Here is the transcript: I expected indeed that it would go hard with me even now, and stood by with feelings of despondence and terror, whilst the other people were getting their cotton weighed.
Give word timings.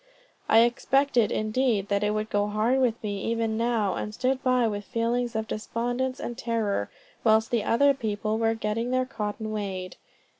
I 0.49 0.61
expected 0.61 1.31
indeed 1.31 1.89
that 1.89 2.03
it 2.03 2.09
would 2.15 2.31
go 2.31 2.47
hard 2.47 2.79
with 2.79 3.03
me 3.03 3.23
even 3.25 3.55
now, 3.55 3.93
and 3.93 4.15
stood 4.15 4.41
by 4.41 4.67
with 4.67 4.83
feelings 4.83 5.35
of 5.35 5.47
despondence 5.47 6.19
and 6.19 6.35
terror, 6.35 6.89
whilst 7.23 7.51
the 7.51 7.63
other 7.63 7.93
people 7.93 8.39
were 8.39 8.55
getting 8.55 8.89
their 8.89 9.05
cotton 9.05 9.51
weighed. 9.51 9.97